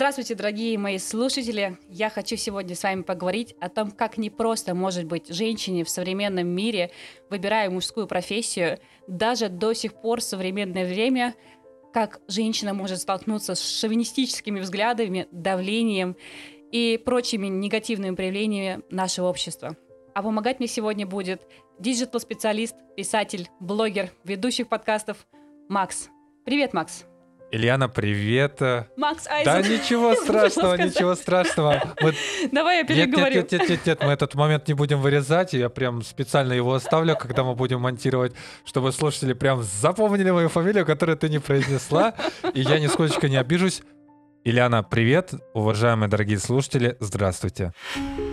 Здравствуйте, 0.00 0.34
дорогие 0.34 0.78
мои 0.78 0.96
слушатели! 0.96 1.76
Я 1.90 2.08
хочу 2.08 2.34
сегодня 2.36 2.74
с 2.74 2.84
вами 2.84 3.02
поговорить 3.02 3.54
о 3.60 3.68
том, 3.68 3.90
как 3.90 4.16
непросто 4.16 4.74
может 4.74 5.04
быть 5.04 5.28
женщине 5.28 5.84
в 5.84 5.90
современном 5.90 6.48
мире, 6.48 6.90
выбирая 7.28 7.68
мужскую 7.68 8.06
профессию, 8.06 8.78
даже 9.06 9.50
до 9.50 9.74
сих 9.74 9.92
пор 9.92 10.20
в 10.20 10.24
современное 10.24 10.88
время, 10.88 11.34
как 11.92 12.22
женщина 12.28 12.72
может 12.72 12.98
столкнуться 13.00 13.54
с 13.54 13.60
шовинистическими 13.60 14.60
взглядами, 14.60 15.28
давлением 15.32 16.16
и 16.72 16.98
прочими 17.04 17.48
негативными 17.48 18.14
проявлениями 18.14 18.82
нашего 18.88 19.26
общества. 19.26 19.76
А 20.14 20.22
помогать 20.22 20.60
мне 20.60 20.68
сегодня 20.68 21.06
будет 21.06 21.42
digital-специалист, 21.78 22.74
писатель, 22.96 23.50
блогер, 23.60 24.10
ведущий 24.24 24.66
подкастов 24.70 25.26
Макс. 25.68 26.08
Привет, 26.46 26.72
Макс! 26.72 27.04
Ильяна, 27.52 27.88
привет. 27.88 28.60
Макс 28.96 29.26
Айзен. 29.26 29.44
Да 29.44 29.60
ничего 29.68 30.14
страшного, 30.14 30.74
ничего 30.74 31.14
страшного. 31.16 31.94
Мы... 32.00 32.14
Давай 32.52 32.78
я 32.78 32.84
переговорю. 32.84 33.34
Нет, 33.34 33.52
нет, 33.52 33.60
нет, 33.60 33.70
нет, 33.70 33.86
нет, 33.86 34.02
мы 34.02 34.12
этот 34.12 34.34
момент 34.34 34.68
не 34.68 34.74
будем 34.74 35.00
вырезать, 35.00 35.52
я 35.52 35.68
прям 35.68 36.02
специально 36.02 36.52
его 36.52 36.74
оставлю, 36.74 37.16
когда 37.16 37.42
мы 37.42 37.54
будем 37.54 37.80
монтировать, 37.80 38.34
чтобы 38.64 38.92
слушатели 38.92 39.32
прям 39.32 39.62
запомнили 39.62 40.30
мою 40.30 40.48
фамилию, 40.48 40.86
которую 40.86 41.18
ты 41.18 41.28
не 41.28 41.40
произнесла, 41.40 42.14
и 42.54 42.60
я 42.60 42.78
нисколько 42.78 43.28
не 43.28 43.36
обижусь. 43.36 43.82
Ильяна, 44.44 44.82
привет, 44.82 45.34
уважаемые 45.52 46.08
дорогие 46.08 46.38
слушатели, 46.38 46.96
здравствуйте. 47.00 47.72
Здравствуйте. 47.94 48.29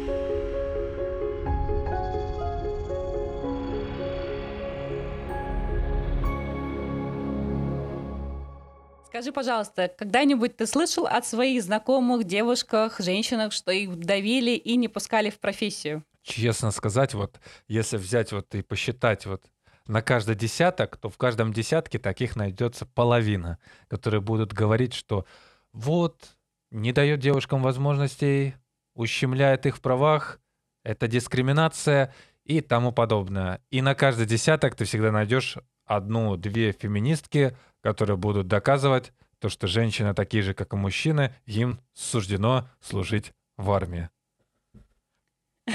Скажи, 9.18 9.32
пожалуйста, 9.32 9.92
когда-нибудь 9.98 10.58
ты 10.58 10.68
слышал 10.68 11.08
от 11.08 11.26
своих 11.26 11.64
знакомых 11.64 12.26
девушках, 12.26 13.00
женщинах, 13.00 13.52
что 13.52 13.72
их 13.72 13.98
давили 13.98 14.52
и 14.52 14.76
не 14.76 14.88
пускали 14.88 15.32
в 15.32 15.40
профессию? 15.40 16.04
Честно 16.22 16.70
сказать, 16.70 17.16
вот 17.16 17.40
если 17.68 17.98
взять 17.98 18.32
вот 18.32 18.54
и 18.54 18.62
посчитать 18.62 19.26
вот 19.26 19.44
на 19.88 20.04
каждый 20.04 20.36
десяток, 20.36 20.98
то 20.98 21.10
в 21.10 21.18
каждом 21.18 21.52
десятке 21.52 21.98
таких 21.98 22.36
найдется 22.36 22.86
половина, 22.86 23.58
которые 23.88 24.22
будут 24.22 24.54
говорить, 24.54 24.94
что 24.94 25.26
вот 25.74 26.38
не 26.70 26.92
дает 26.92 27.20
девушкам 27.20 27.64
возможностей, 27.64 28.54
ущемляет 28.94 29.66
их 29.66 29.78
в 29.78 29.82
правах, 29.82 30.40
это 30.84 31.08
дискриминация 31.08 32.14
и 32.44 32.62
тому 32.62 32.92
подобное. 32.92 33.64
И 33.72 33.82
на 33.82 33.96
каждый 33.96 34.28
десяток 34.28 34.76
ты 34.76 34.86
всегда 34.86 35.12
найдешь 35.12 35.58
одну-две 35.88 36.72
феминистки, 36.72 37.58
которые 37.82 38.18
будут 38.18 38.48
доказывать 38.48 39.14
то, 39.40 39.50
что 39.50 39.68
женщины 39.68 40.14
такие 40.14 40.44
же, 40.44 40.54
как 40.54 40.74
и 40.74 40.78
мужчины, 40.78 41.34
им 41.46 41.80
суждено 41.94 42.70
служить 42.82 43.34
в 43.58 43.72
армии. 43.72 44.10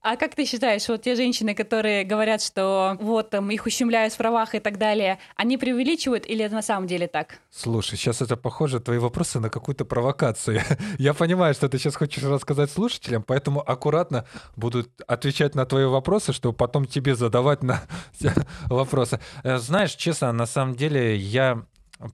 А 0.00 0.16
как 0.16 0.34
ты 0.34 0.44
считаешь, 0.44 0.88
вот 0.88 1.02
те 1.02 1.14
женщины, 1.14 1.54
которые 1.54 2.04
говорят, 2.04 2.42
что 2.42 2.96
вот 3.00 3.30
там 3.30 3.50
их 3.50 3.66
ущемляют 3.66 4.14
в 4.14 4.16
правах 4.16 4.54
и 4.54 4.60
так 4.60 4.78
далее, 4.78 5.18
они 5.36 5.58
преувеличивают 5.58 6.26
или 6.26 6.44
это 6.44 6.54
на 6.54 6.62
самом 6.62 6.86
деле 6.86 7.08
так? 7.08 7.38
Слушай, 7.50 7.96
сейчас 7.96 8.22
это 8.22 8.36
похоже, 8.36 8.80
твои 8.80 8.98
вопросы 8.98 9.40
на 9.40 9.50
какую-то 9.50 9.84
провокацию. 9.84 10.60
Я 10.98 11.14
понимаю, 11.14 11.54
что 11.54 11.68
ты 11.68 11.78
сейчас 11.78 11.96
хочешь 11.96 12.22
рассказать 12.22 12.70
слушателям, 12.70 13.22
поэтому 13.22 13.60
аккуратно 13.60 14.26
буду 14.56 14.86
отвечать 15.06 15.54
на 15.54 15.66
твои 15.66 15.84
вопросы, 15.84 16.32
чтобы 16.32 16.56
потом 16.56 16.86
тебе 16.86 17.14
задавать 17.14 17.62
на 17.62 17.82
вопросы. 18.66 19.20
Э, 19.42 19.58
знаешь, 19.58 19.94
честно, 19.94 20.32
на 20.32 20.46
самом 20.46 20.74
деле 20.74 21.16
я 21.16 21.64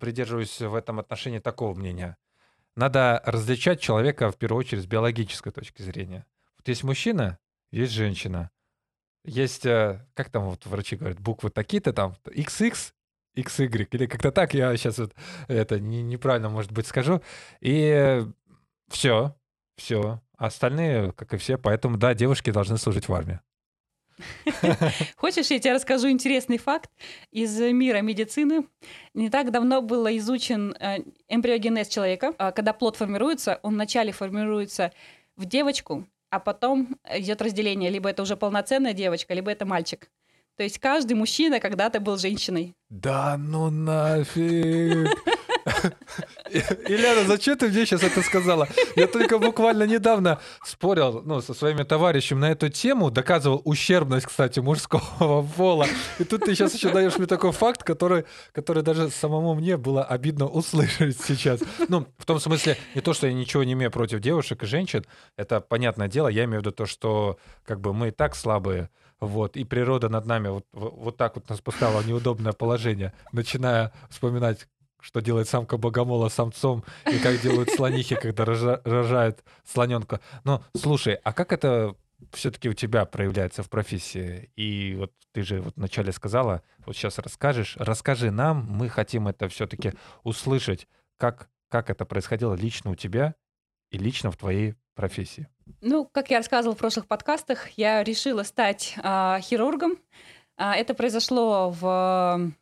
придерживаюсь 0.01 0.61
в 0.61 0.75
этом 0.75 0.99
отношении 0.99 1.39
такого 1.39 1.75
мнения. 1.75 2.17
Надо 2.77 3.23
различать 3.25 3.81
человека 3.81 4.31
в 4.31 4.37
первую 4.37 4.61
очередь 4.61 4.85
с 4.85 4.87
биологической 4.87 5.51
точки 5.51 5.83
зрения. 5.83 6.27
Вот 6.59 6.69
есть 6.69 6.85
мужчина, 6.85 7.39
есть 7.71 7.93
женщина. 7.93 8.51
Есть, 9.25 9.67
э, 9.67 10.07
как 10.15 10.31
там 10.31 10.45
вот 10.45 10.65
врачи 10.67 10.97
говорят, 10.97 11.21
буквы 11.21 11.51
такие-то 11.51 11.93
там, 11.93 12.17
XX, 12.25 12.75
XY, 13.37 13.89
или 13.91 14.07
как-то 14.07 14.33
так, 14.33 14.55
я 14.55 14.77
сейчас 14.77 14.99
вот 14.99 15.15
это 15.49 15.79
не, 15.79 16.03
неправильно, 16.03 16.49
может 16.49 16.73
быть, 16.73 16.87
скажу. 16.87 17.23
И 17.61 18.23
все, 18.89 19.37
все. 19.77 20.23
Остальные, 20.37 21.13
как 21.13 21.35
и 21.35 21.37
все, 21.37 21.59
поэтому, 21.59 21.97
да, 21.97 22.15
девушки 22.15 22.51
должны 22.51 22.79
служить 22.79 23.09
в 23.09 23.15
армии. 23.15 23.41
Хочешь, 25.17 25.51
я 25.51 25.59
тебе 25.59 25.75
расскажу 25.75 26.09
интересный 26.11 26.59
факт 26.59 26.91
из 27.31 27.59
мира 27.61 28.01
медицины? 28.01 28.67
Не 29.15 29.31
так 29.31 29.51
давно 29.51 29.83
был 29.83 30.07
изучен 30.09 30.75
э, 30.79 30.99
эмбриогенез 31.29 31.89
человека. 31.89 32.35
А 32.39 32.53
когда 32.53 32.73
плод 32.73 32.97
формируется, 32.97 33.61
он 33.63 33.75
вначале 33.75 34.13
формируется 34.13 34.93
в 35.37 35.45
девочку, 35.45 36.07
а 36.31 36.41
потом 36.41 36.97
идет 37.13 37.43
разделение. 37.43 37.91
Либо 37.91 38.09
это 38.09 38.23
уже 38.23 38.37
полноценная 38.37 38.93
девочка, 38.93 39.35
либо 39.35 39.51
это 39.51 39.65
мальчик. 39.67 40.11
То 40.57 40.65
есть 40.65 40.79
каждый 40.79 41.15
мужчина 41.15 41.61
когда-то 41.61 42.01
был 42.01 42.19
женщиной. 42.19 42.75
Да 42.89 43.37
ну 43.39 43.71
нафиг! 43.71 45.09
Ильяна, 46.51 47.25
зачем 47.27 47.57
ты 47.57 47.69
мне 47.69 47.87
сейчас 47.87 48.03
это 48.03 48.23
сказала? 48.23 48.69
Я 48.97 49.07
только 49.07 49.39
буквально 49.39 49.85
недавно 49.85 50.41
спорил 50.65 51.23
ну, 51.25 51.41
со 51.41 51.55
своими 51.55 51.83
товарищами 51.83 52.41
на 52.41 52.51
эту 52.51 52.69
тему, 52.69 53.11
доказывал 53.11 53.61
ущербность, 53.65 54.27
кстати, 54.27 54.61
мужского 54.61 55.47
пола. 55.57 55.87
И 56.19 56.25
тут 56.25 56.45
ты 56.45 56.55
сейчас 56.55 56.75
еще 56.75 56.91
даешь 56.91 57.17
мне 57.19 57.27
такой 57.27 57.53
факт, 57.53 57.83
который, 57.83 58.25
который 58.53 58.83
даже 58.83 59.11
самому 59.11 59.55
мне 59.55 59.77
было 59.77 60.05
обидно 60.05 60.47
услышать 60.47 61.21
сейчас. 61.21 61.61
Ну, 61.89 62.07
в 62.19 62.25
том 62.25 62.41
смысле, 62.41 62.77
не 62.95 63.01
то, 63.01 63.13
что 63.13 63.27
я 63.27 63.33
ничего 63.33 63.65
не 63.65 63.73
имею 63.73 63.91
против 63.91 64.21
девушек 64.21 64.63
и 64.63 64.67
женщин, 64.67 65.05
это 65.37 65.61
понятное 65.61 66.09
дело, 66.09 66.29
я 66.29 66.45
имею 66.45 66.61
в 66.61 66.65
виду 66.65 66.73
то, 66.73 66.87
что 66.87 67.39
как 67.65 67.81
бы 67.81 67.93
мы 67.93 68.09
и 68.09 68.11
так 68.11 68.35
слабые, 68.35 68.91
вот, 69.21 69.57
и 69.57 69.65
природа 69.65 70.09
над 70.09 70.27
нами 70.27 70.49
вот, 70.49 70.65
вот 70.73 71.17
так 71.17 71.35
вот 71.35 71.49
нас 71.49 71.61
поставила 71.61 72.01
в 72.01 72.07
неудобное 72.07 72.53
положение, 72.53 73.13
начиная 73.33 73.93
вспоминать 74.11 74.69
что 75.01 75.21
делает 75.21 75.49
самка 75.49 75.77
богомола 75.77 76.29
самцом 76.29 76.85
и 77.07 77.19
как 77.19 77.41
делают 77.41 77.71
слонихи, 77.71 78.17
когда 78.17 78.45
рожают 78.45 79.45
слоненка. 79.65 80.21
Но 80.45 80.63
слушай, 80.77 81.15
а 81.23 81.33
как 81.33 81.53
это 81.53 81.95
все-таки 82.33 82.69
у 82.69 82.75
тебя 82.75 83.05
проявляется 83.05 83.63
в 83.63 83.71
профессии? 83.71 84.51
И 84.57 84.95
вот 84.99 85.13
ты 85.33 85.43
же 85.43 85.61
вот 85.61 85.77
вначале 85.77 86.13
сказала, 86.13 86.63
вот 86.85 86.97
сейчас 86.97 87.19
расскажешь, 87.19 87.77
расскажи 87.79 88.31
нам, 88.31 88.67
мы 88.69 88.89
хотим 88.89 89.29
это 89.29 89.49
все-таки 89.49 89.93
услышать, 90.25 90.89
как, 91.17 91.49
как 91.69 91.91
это 91.91 92.05
происходило 92.05 92.55
лично 92.55 92.91
у 92.91 92.95
тебя 92.97 93.35
и 93.91 93.99
лично 93.99 94.31
в 94.31 94.37
твоей 94.37 94.75
профессии. 94.95 95.49
Ну, 95.81 96.07
как 96.07 96.31
я 96.31 96.39
рассказывала 96.39 96.75
в 96.75 96.79
прошлых 96.79 97.07
подкастах, 97.07 97.71
я 97.77 98.03
решила 98.03 98.43
стать 98.43 98.95
э, 98.97 99.39
хирургом. 99.43 99.99
Э, 100.57 100.73
это 100.73 100.95
произошло 100.95 101.71
в 101.71 102.53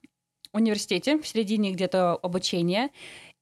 университете, 0.56 1.19
в 1.19 1.27
середине 1.27 1.72
где-то 1.72 2.15
обучения. 2.15 2.91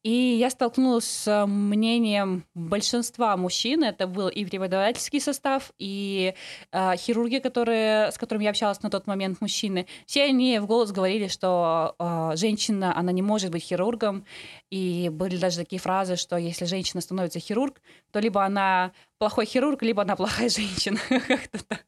И 0.05 0.37
я 0.39 0.51
столкнулась 0.51 1.07
с 1.07 1.47
мнением 1.47 2.45
большинства 2.55 3.35
мужчин. 3.39 3.83
Это 3.83 4.07
был 4.07 4.29
и 4.29 4.45
преподавательский 4.45 5.19
состав, 5.19 5.73
и 5.79 6.35
э, 6.73 6.97
хирурги, 6.99 7.39
которые, 7.39 8.13
с 8.13 8.19
которыми 8.19 8.45
я 8.45 8.51
общалась 8.51 8.83
на 8.83 8.91
тот 8.91 9.07
момент, 9.07 9.41
мужчины. 9.41 9.87
Все 10.05 10.25
они 10.25 10.59
в 10.59 10.67
голос 10.67 10.93
говорили, 10.93 11.29
что 11.29 11.95
э, 11.99 12.33
женщина, 12.37 12.95
она 12.95 13.13
не 13.13 13.23
может 13.23 13.51
быть 13.51 13.63
хирургом. 13.63 14.27
И 14.71 15.09
были 15.11 15.39
даже 15.39 15.57
такие 15.57 15.81
фразы, 15.81 16.17
что 16.17 16.37
если 16.37 16.67
женщина 16.67 17.01
становится 17.01 17.41
хирург, 17.41 17.81
то 18.13 18.19
либо 18.19 18.45
она 18.45 18.93
плохой 19.25 19.47
хирург, 19.47 19.83
либо 19.83 20.03
она 20.03 20.17
плохая 20.17 20.49
женщина. 20.51 20.99
Как-то 21.09 21.65
так. 21.65 21.85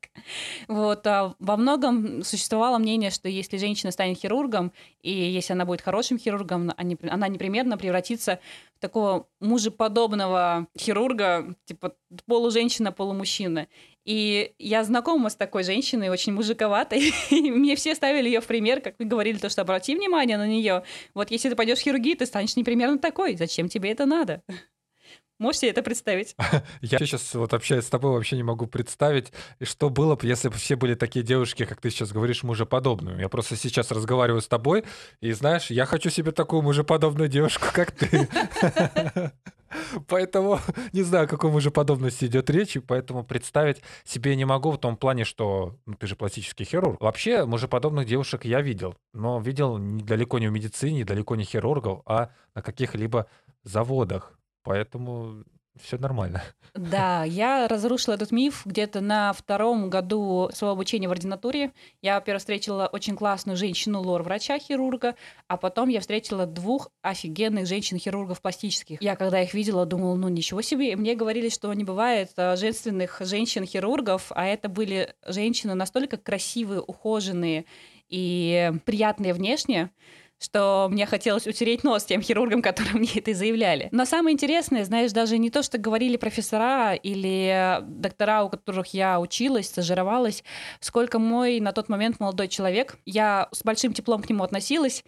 Вот. 0.69 1.07
А 1.07 1.35
во 1.39 1.57
многом 1.59 2.23
существовало 2.23 2.79
мнение, 2.79 3.11
что 3.11 3.29
если 3.29 3.59
женщина 3.59 3.93
станет 3.93 4.19
хирургом, 4.19 4.73
и 5.03 5.13
если 5.13 5.53
она 5.53 5.67
будет 5.67 5.83
хорошим 5.83 6.19
хирургом, 6.19 6.73
она 6.77 7.29
непременно 7.29 7.77
превратится 7.77 8.41
в 8.77 8.81
такого 8.81 9.27
мужеподобного 9.41 10.67
хирурга, 10.79 11.55
типа 11.67 11.93
полуженщина, 12.27 12.91
полумужчина. 12.91 13.67
И 14.07 14.55
я 14.59 14.83
знакома 14.83 15.29
с 15.29 15.37
такой 15.37 15.63
женщиной, 15.63 16.09
очень 16.09 16.33
мужиковатой. 16.33 17.13
И 17.31 17.51
мне 17.51 17.77
все 17.77 17.95
ставили 17.95 18.29
ее 18.29 18.41
в 18.41 18.47
пример, 18.47 18.81
как 18.81 18.95
вы 18.99 19.05
говорили, 19.05 19.37
то, 19.37 19.51
что 19.51 19.61
обрати 19.61 19.95
внимание 19.95 20.39
на 20.39 20.47
нее. 20.47 20.85
Вот 21.13 21.31
если 21.31 21.51
ты 21.51 21.57
пойдешь 21.57 21.81
в 21.81 21.83
хирургию, 21.83 22.17
ты 22.17 22.25
станешь 22.25 22.57
непримерно 22.57 22.99
такой. 22.99 23.37
Зачем 23.37 23.69
тебе 23.69 23.93
это 23.93 24.07
надо? 24.07 24.43
Можешь 25.39 25.61
себе 25.61 25.71
это 25.71 25.83
представить? 25.83 26.35
Я 26.81 26.99
сейчас 26.99 27.35
вот 27.35 27.53
общаюсь 27.53 27.85
с 27.85 27.91
тобой, 27.91 28.13
вообще 28.13 28.37
не 28.37 28.43
могу 28.43 28.67
представить, 28.67 29.33
что 29.63 29.91
было 29.91 30.17
бы, 30.17 30.27
если 30.27 30.49
бы 30.49 30.55
все 30.55 30.77
были 30.77 30.95
такие 30.95 31.25
девушки, 31.25 31.67
как 31.67 31.81
ты 31.81 31.91
сейчас 31.91 32.13
говоришь, 32.13 32.43
мужеподобные. 32.43 33.21
Я 33.21 33.29
просто 33.29 33.57
сейчас 33.57 33.91
разговариваю 33.91 34.41
с 34.41 34.49
тобой, 34.49 34.85
и 35.21 35.33
знаешь, 35.33 35.71
я 35.71 35.85
хочу 35.85 36.09
себе 36.09 36.33
такую 36.33 36.63
мужеподобную 36.63 37.29
девушку, 37.29 37.67
как 37.73 37.93
ты. 37.93 38.29
Поэтому 40.09 40.59
не 40.93 41.03
знаю, 41.03 41.25
о 41.25 41.29
какой 41.29 41.51
мужеподобности 41.51 42.25
идет 42.25 42.49
речь, 42.51 42.77
и 42.77 42.81
поэтому 42.81 43.25
представить 43.25 43.83
себе 44.05 44.37
не 44.37 44.45
могу 44.45 44.71
в 44.71 44.79
том 44.79 44.97
плане, 44.97 45.25
что 45.25 45.77
ну, 45.87 45.95
ты 45.95 46.07
же 46.07 46.17
пластический 46.17 46.65
хирург. 46.65 47.01
Вообще, 47.01 47.45
мужеподобных 47.45 48.07
девушек 48.07 48.45
я 48.45 48.61
видел, 48.61 48.95
но 49.13 49.41
видел 49.41 49.77
далеко 49.79 50.39
не 50.39 50.49
в 50.49 50.53
медицине, 50.53 51.05
далеко 51.05 51.37
не 51.37 51.45
хирургов, 51.45 52.03
а 52.07 52.31
на 52.55 52.63
каких-либо 52.63 53.27
заводах, 53.65 54.36
поэтому 54.67 55.45
все 55.81 55.99
нормально. 55.99 56.43
Да, 56.75 57.25
я 57.25 57.69
разрушила 57.69 58.17
этот 58.17 58.33
миф 58.33 58.67
где-то 58.67 59.01
на 59.01 59.33
втором 59.33 59.89
году 59.89 60.51
своего 60.53 60.73
обучения 60.73 61.09
в 61.09 61.11
ординатуре. 61.11 61.73
Я, 62.03 62.17
во-первых, 62.17 62.41
встретила 62.41 62.87
очень 62.93 63.17
классную 63.17 63.57
женщину, 63.57 64.03
лор-врача-хирурга, 64.03 65.15
а 65.49 65.57
потом 65.57 65.89
я 65.89 66.01
встретила 66.01 66.45
двух 66.45 66.91
офигенных 67.01 67.67
женщин-хирургов 67.67 68.43
пластических. 68.43 69.01
Я, 69.01 69.17
когда 69.17 69.41
их 69.41 69.55
видела, 69.55 69.87
думала, 69.87 70.17
ну 70.17 70.29
ничего 70.29 70.61
себе. 70.61 70.97
Мне 70.97 71.15
говорили, 71.15 71.49
что 71.49 71.73
не 71.73 71.85
бывает 71.85 72.33
э, 72.37 72.57
женственных 72.57 73.23
женщин-хирургов, 73.25 74.31
а 74.35 74.45
это 74.45 74.69
были 74.69 75.15
женщины 75.27 75.73
настолько 75.73 76.19
красивые, 76.19 76.83
ухоженные 76.83 77.65
и 78.11 78.71
приятные 78.85 79.33
внешне, 79.33 79.91
что 80.39 80.89
мне 80.91 81.07
хотелось 81.07 81.47
утереть 81.47 81.85
нос 81.85 82.05
тем 82.05 82.23
хирургам, 82.23 82.63
которые 82.63 82.95
мне 82.95 83.11
это 83.15 83.35
заявляли. 83.35 83.89
Но 83.93 84.05
самое 84.05 84.35
интересное, 84.35 84.85
знаешь, 84.85 85.13
даже 85.13 85.39
не 85.39 85.51
то, 85.51 85.63
что 85.63 85.79
говорили 85.79 86.17
профессора 86.17 86.95
или 86.95 87.81
доктора, 87.83 88.45
у 88.45 88.49
которых 88.49 88.89
я 88.95 89.21
училась, 89.21 89.67
стажировалась, 89.67 90.45
сколько 90.81 91.19
мой 91.19 91.61
на 91.61 91.73
тот 91.73 91.89
момент 91.89 92.21
молодой 92.21 92.49
человек. 92.49 92.99
Я 93.07 93.49
с 93.53 93.63
большим 93.63 93.93
теплом 93.93 94.23
к 94.23 94.29
нему 94.29 94.45
относилась, 94.45 95.05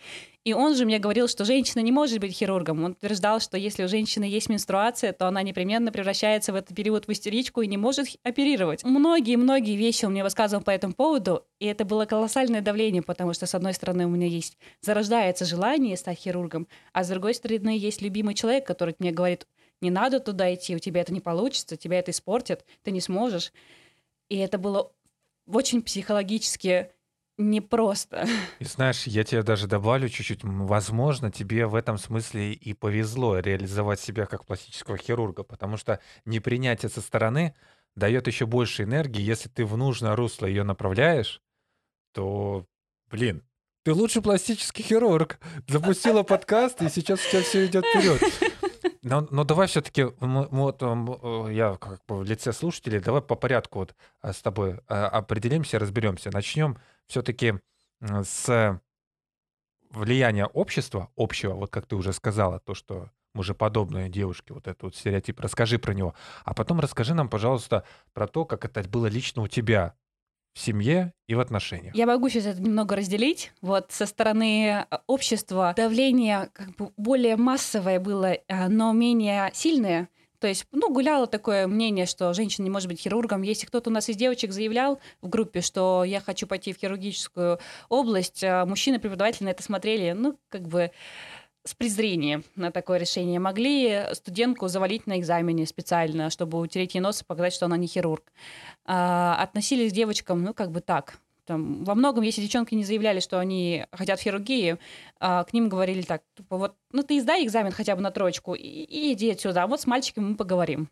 и 0.48 0.54
он 0.54 0.74
же 0.74 0.86
мне 0.86 0.98
говорил, 0.98 1.28
что 1.28 1.44
женщина 1.44 1.82
не 1.82 1.92
может 1.92 2.20
быть 2.20 2.32
хирургом. 2.32 2.82
Он 2.82 2.92
утверждал, 2.92 3.38
что 3.38 3.58
если 3.58 3.84
у 3.84 3.88
женщины 3.88 4.24
есть 4.24 4.48
менструация, 4.48 5.12
то 5.12 5.28
она 5.28 5.42
непременно 5.42 5.92
превращается 5.92 6.54
в 6.54 6.54
этот 6.54 6.74
период 6.74 7.06
в 7.06 7.12
истеричку 7.12 7.60
и 7.60 7.66
не 7.66 7.76
может 7.76 8.06
оперировать. 8.22 8.82
Многие-многие 8.82 9.76
вещи 9.76 10.06
он 10.06 10.12
мне 10.12 10.22
высказывал 10.22 10.64
по 10.64 10.70
этому 10.70 10.94
поводу, 10.94 11.44
и 11.58 11.66
это 11.66 11.84
было 11.84 12.06
колоссальное 12.06 12.62
давление, 12.62 13.02
потому 13.02 13.34
что, 13.34 13.44
с 13.44 13.54
одной 13.54 13.74
стороны, 13.74 14.06
у 14.06 14.08
меня 14.08 14.26
есть 14.26 14.56
зарождается 14.80 15.44
желание 15.44 15.98
стать 15.98 16.18
хирургом, 16.18 16.66
а 16.94 17.04
с 17.04 17.08
другой 17.08 17.34
стороны, 17.34 17.76
есть 17.76 18.00
любимый 18.00 18.34
человек, 18.34 18.66
который 18.66 18.94
мне 19.00 19.12
говорит, 19.12 19.46
не 19.82 19.90
надо 19.90 20.18
туда 20.18 20.54
идти, 20.54 20.74
у 20.74 20.78
тебя 20.78 21.02
это 21.02 21.12
не 21.12 21.20
получится, 21.20 21.76
тебя 21.76 21.98
это 21.98 22.10
испортит, 22.10 22.64
ты 22.84 22.90
не 22.90 23.02
сможешь. 23.02 23.52
И 24.30 24.38
это 24.38 24.56
было 24.56 24.92
очень 25.46 25.82
психологически 25.82 26.90
непросто. 27.38 28.26
И 28.58 28.64
знаешь, 28.64 29.06
я 29.06 29.24
тебе 29.24 29.42
даже 29.42 29.66
добавлю 29.66 30.08
чуть-чуть, 30.08 30.40
возможно, 30.42 31.30
тебе 31.30 31.66
в 31.66 31.74
этом 31.74 31.96
смысле 31.96 32.52
и 32.52 32.74
повезло 32.74 33.38
реализовать 33.38 34.00
себя 34.00 34.26
как 34.26 34.44
пластического 34.44 34.98
хирурга, 34.98 35.44
потому 35.44 35.76
что 35.76 36.00
непринятие 36.24 36.90
со 36.90 37.00
стороны 37.00 37.54
дает 37.94 38.26
еще 38.26 38.46
больше 38.46 38.82
энергии. 38.82 39.22
Если 39.22 39.48
ты 39.48 39.64
в 39.64 39.76
нужное 39.76 40.14
русло 40.14 40.46
ее 40.46 40.64
направляешь, 40.64 41.40
то, 42.12 42.66
блин, 43.10 43.42
ты 43.84 43.94
лучший 43.94 44.20
пластический 44.20 44.84
хирург. 44.84 45.38
Запустила 45.66 46.22
подкаст, 46.22 46.82
и 46.82 46.88
сейчас 46.88 47.24
у 47.24 47.30
тебя 47.30 47.42
все 47.42 47.66
идет 47.66 47.84
вперед. 47.86 48.20
Но, 49.02 49.26
но 49.30 49.44
давай 49.44 49.68
все-таки, 49.68 50.04
вот 50.20 50.82
я 51.50 51.76
как 51.80 52.04
бы 52.06 52.18
в 52.18 52.24
лице 52.24 52.52
слушателей, 52.52 53.00
давай 53.00 53.22
по 53.22 53.36
порядку 53.36 53.78
вот 53.78 53.94
а, 54.20 54.32
с 54.32 54.42
тобой 54.42 54.80
а, 54.88 55.08
определимся, 55.08 55.78
разберемся. 55.78 56.30
Начнем 56.30 56.78
все-таки 57.08 57.54
с 58.00 58.80
влияния 59.90 60.46
общества, 60.46 61.10
общего, 61.16 61.54
вот 61.54 61.70
как 61.70 61.86
ты 61.86 61.96
уже 61.96 62.12
сказала, 62.12 62.60
то, 62.60 62.74
что 62.74 63.10
мужеподобные 63.34 64.08
девушки, 64.08 64.52
вот 64.52 64.66
этот 64.66 64.82
вот 64.82 64.96
стереотип, 64.96 65.40
расскажи 65.40 65.78
про 65.78 65.92
него. 65.92 66.14
А 66.44 66.54
потом 66.54 66.80
расскажи 66.80 67.14
нам, 67.14 67.28
пожалуйста, 67.28 67.84
про 68.12 68.26
то, 68.26 68.44
как 68.44 68.64
это 68.64 68.86
было 68.88 69.06
лично 69.06 69.42
у 69.42 69.48
тебя 69.48 69.94
в 70.54 70.60
семье 70.60 71.12
и 71.26 71.34
в 71.34 71.40
отношениях. 71.40 71.94
Я 71.94 72.06
могу 72.06 72.28
сейчас 72.28 72.46
это 72.46 72.60
немного 72.60 72.96
разделить. 72.96 73.52
Вот 73.60 73.92
со 73.92 74.06
стороны 74.06 74.86
э, 74.90 74.98
общества 75.06 75.72
давление 75.76 76.50
как 76.52 76.74
бы 76.74 76.90
более 76.96 77.36
массовое 77.36 78.00
было, 78.00 78.32
э, 78.32 78.68
но 78.68 78.92
менее 78.92 79.50
сильное. 79.54 80.08
То 80.40 80.46
есть, 80.46 80.66
ну, 80.72 80.92
гуляло 80.92 81.26
такое 81.26 81.66
мнение, 81.66 82.06
что 82.06 82.32
женщина 82.32 82.64
не 82.64 82.70
может 82.70 82.88
быть 82.88 83.00
хирургом. 83.00 83.42
Если 83.42 83.66
кто-то 83.66 83.90
у 83.90 83.92
нас 83.92 84.08
из 84.08 84.16
девочек 84.16 84.52
заявлял 84.52 85.00
в 85.20 85.28
группе, 85.28 85.60
что 85.60 86.04
я 86.04 86.20
хочу 86.20 86.46
пойти 86.46 86.72
в 86.72 86.78
хирургическую 86.78 87.58
область, 87.88 88.44
а 88.44 88.64
мужчины-преподаватели 88.64 89.44
на 89.44 89.48
это 89.50 89.62
смотрели, 89.62 90.12
ну, 90.12 90.38
как 90.48 90.62
бы 90.62 90.92
с 91.64 91.74
презрением 91.74 92.44
на 92.54 92.70
такое 92.70 92.98
решение. 92.98 93.40
Могли 93.40 94.04
студентку 94.12 94.68
завалить 94.68 95.06
на 95.06 95.18
экзамене 95.18 95.66
специально, 95.66 96.30
чтобы 96.30 96.58
утереть 96.58 96.94
ей 96.94 97.00
нос 97.00 97.20
и 97.20 97.24
показать, 97.24 97.52
что 97.52 97.66
она 97.66 97.76
не 97.76 97.86
хирург. 97.86 98.32
А, 98.86 99.36
относились 99.42 99.92
к 99.92 99.94
девочкам, 99.94 100.42
ну, 100.42 100.54
как 100.54 100.70
бы 100.70 100.80
так, 100.80 101.18
там, 101.48 101.82
во 101.82 101.94
многом, 101.94 102.24
если 102.24 102.42
девчонки 102.42 102.74
не 102.74 102.84
заявляли, 102.84 103.20
что 103.20 103.40
они 103.40 103.86
хотят 103.90 104.20
хирургии, 104.20 104.76
а, 105.18 105.44
к 105.44 105.54
ним 105.54 105.70
говорили 105.70 106.02
так, 106.02 106.22
типа, 106.36 106.58
вот, 106.58 106.76
ну 106.92 107.02
ты 107.02 107.16
издай 107.16 107.42
экзамен 107.42 107.72
хотя 107.72 107.96
бы 107.96 108.02
на 108.02 108.10
троечку 108.10 108.54
и, 108.54 108.60
и 108.62 109.14
иди 109.14 109.30
отсюда, 109.30 109.62
а 109.62 109.66
вот 109.66 109.80
с 109.80 109.86
мальчиками 109.86 110.26
мы 110.26 110.36
поговорим. 110.36 110.90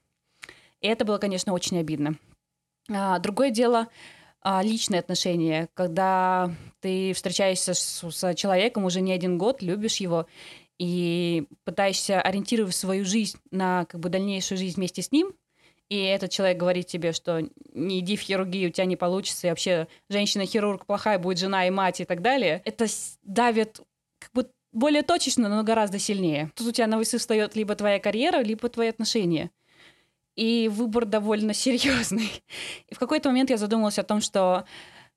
И 0.81 0.88
это 0.88 1.05
было, 1.05 1.19
конечно, 1.19 1.53
очень 1.53 1.79
обидно. 1.79 2.17
А, 2.91 3.19
другое 3.19 3.50
дело 3.50 3.88
а, 4.41 4.62
личные 4.62 5.00
отношения, 5.00 5.69
когда 5.75 6.50
ты 6.81 7.12
встречаешься 7.12 7.75
с, 7.75 8.11
с 8.11 8.35
человеком 8.35 8.87
уже 8.87 9.02
не 9.02 9.12
один 9.12 9.37
год, 9.37 9.61
любишь 9.61 9.97
его, 9.97 10.26
и 10.79 11.47
пытаешься 11.64 12.23
ориентировать 12.23 12.75
свою 12.75 13.05
жизнь 13.05 13.38
на 13.50 13.85
как 13.85 14.00
бы 14.00 14.09
дальнейшую 14.09 14.56
жизнь 14.56 14.76
вместе 14.76 15.02
с 15.02 15.12
ним– 15.12 15.35
и 15.88 16.03
этот 16.03 16.31
человек 16.31 16.59
говорит 16.59 16.87
тебе, 16.87 17.12
что 17.12 17.49
не 17.73 18.00
иди 18.00 18.17
в 18.17 18.21
хирургию, 18.21 18.71
у 18.71 18.73
тебя 18.73 18.87
не 18.87 18.97
получится, 18.97 19.47
и 19.47 19.50
вообще 19.50 19.87
женщина-хирург 20.09 20.87
плохая 20.87 21.19
будет 21.19 21.38
жена 21.38 21.67
и 21.67 21.71
мать 21.71 22.00
и 22.00 22.05
так 22.05 22.23
далее, 22.23 22.61
это 22.65 22.87
давит 23.23 23.81
как 24.19 24.33
бы 24.33 24.50
более 24.73 25.03
точечно, 25.03 25.49
но 25.49 25.62
гораздо 25.62 25.99
сильнее. 25.99 26.50
Тут 26.55 26.69
у 26.69 26.73
тебя 26.73 26.87
на 26.87 26.99
весы 26.99 27.19
встает 27.19 27.56
либо 27.56 27.75
твоя 27.75 27.99
карьера, 27.99 28.43
либо 28.43 28.69
твои 28.69 28.88
отношения. 28.88 29.50
И 30.35 30.69
выбор 30.69 31.06
довольно 31.06 31.55
серьезный. 31.55 32.31
И 32.88 32.94
в 32.94 32.99
какой-то 32.99 33.29
момент 33.29 33.50
я 33.50 33.56
задумалась 33.56 33.99
о 33.99 34.03
том, 34.03 34.21
что 34.21 34.65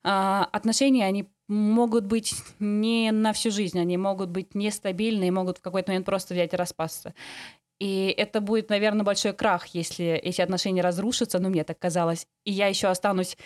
э, 0.04 0.08
отношения, 0.08 1.06
они 1.06 1.28
могут 1.50 2.06
быть 2.06 2.36
не 2.60 3.12
на 3.12 3.34
всю 3.34 3.52
жизнь, 3.52 3.80
они 3.80 3.98
могут 3.98 4.30
быть 4.30 4.54
нестабильны 4.54 5.32
могут 5.32 5.58
в 5.58 5.62
какой-то 5.62 5.92
момент 5.92 6.06
просто 6.06 6.36
взять 6.36 6.54
и 6.54 6.56
распасться. 6.56 7.14
И 7.80 8.14
это 8.18 8.42
будет, 8.42 8.70
наверное, 8.70 9.06
большой 9.06 9.34
крах, 9.34 9.68
если 9.68 10.08
эти 10.08 10.42
отношения 10.42 10.82
разрушатся, 10.82 11.40
ну, 11.40 11.50
мне 11.50 11.64
так 11.64 11.80
казалось. 11.80 12.28
И 12.44 12.52
я 12.52 12.68
еще 12.68 12.88
останусь 12.88 13.38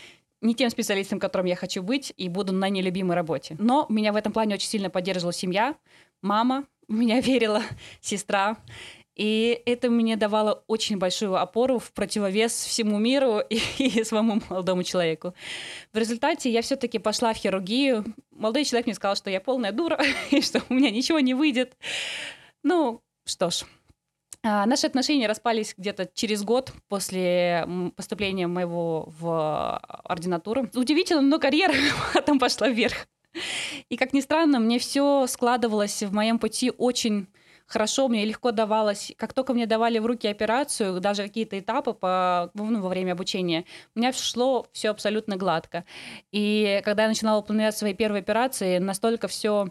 не 0.41 0.55
тем 0.55 0.69
специалистом, 0.69 1.19
которым 1.19 1.47
я 1.47 1.55
хочу 1.55 1.81
быть, 1.81 2.13
и 2.17 2.29
буду 2.29 2.51
на 2.51 2.69
нелюбимой 2.69 3.15
работе. 3.15 3.55
Но 3.59 3.85
меня 3.89 4.11
в 4.11 4.15
этом 4.15 4.33
плане 4.33 4.55
очень 4.55 4.67
сильно 4.67 4.89
поддерживала 4.89 5.33
семья, 5.33 5.75
мама, 6.21 6.65
меня 6.87 7.21
верила, 7.21 7.61
сестра. 8.01 8.57
И 9.15 9.61
это 9.67 9.91
мне 9.91 10.17
давало 10.17 10.63
очень 10.65 10.97
большую 10.97 11.35
опору 11.35 11.77
в 11.77 11.91
противовес 11.93 12.51
всему 12.51 12.97
миру 12.97 13.39
и, 13.49 13.59
и 13.77 14.03
своему 14.03 14.41
молодому 14.49 14.83
человеку. 14.83 15.35
В 15.93 15.97
результате 15.97 16.49
я 16.49 16.63
все-таки 16.63 16.97
пошла 16.97 17.33
в 17.33 17.37
хирургию. 17.37 18.03
Молодой 18.31 18.65
человек 18.65 18.87
мне 18.87 18.95
сказал, 18.95 19.15
что 19.15 19.29
я 19.29 19.39
полная 19.39 19.71
дура, 19.71 20.01
и 20.31 20.41
что 20.41 20.63
у 20.69 20.73
меня 20.73 20.89
ничего 20.89 21.19
не 21.19 21.35
выйдет. 21.35 21.77
Ну, 22.63 23.01
что 23.25 23.51
ж, 23.51 23.65
наши 24.43 24.87
отношения 24.87 25.27
распались 25.27 25.73
где-то 25.77 26.09
через 26.13 26.43
год 26.43 26.73
после 26.89 27.67
поступления 27.95 28.47
моего 28.47 29.09
в 29.19 29.77
ординатуру. 30.03 30.69
Удивительно, 30.73 31.21
но 31.21 31.39
карьера 31.39 31.73
потом 32.13 32.39
пошла 32.39 32.69
вверх. 32.69 33.07
И, 33.89 33.97
как 33.97 34.13
ни 34.13 34.21
странно, 34.21 34.59
мне 34.59 34.79
все 34.79 35.25
складывалось 35.27 36.03
в 36.03 36.13
моем 36.13 36.39
пути 36.39 36.71
очень 36.77 37.27
хорошо, 37.65 38.07
мне 38.07 38.25
легко 38.25 38.51
давалось. 38.51 39.13
Как 39.17 39.33
только 39.33 39.53
мне 39.53 39.65
давали 39.65 39.99
в 39.99 40.05
руки 40.05 40.27
операцию, 40.27 40.99
даже 40.99 41.23
какие-то 41.23 41.57
этапы 41.59 41.93
по, 41.93 42.51
ну, 42.53 42.81
во 42.81 42.89
время 42.89 43.13
обучения, 43.13 43.65
у 43.95 43.99
меня 43.99 44.13
шло 44.13 44.67
все 44.71 44.89
абсолютно 44.89 45.37
гладко. 45.37 45.85
И 46.31 46.81
когда 46.85 47.03
я 47.03 47.09
начинала 47.09 47.41
планировать 47.41 47.77
свои 47.77 47.93
первые 47.93 48.21
операции, 48.21 48.77
настолько 48.77 49.27
все 49.27 49.69